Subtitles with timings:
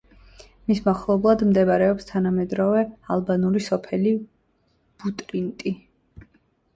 [0.69, 2.81] მის მახლობლად მდებარეობს თანამედროვე
[3.15, 4.15] ალბანური სოფელი
[5.05, 5.75] ბუტრინტი.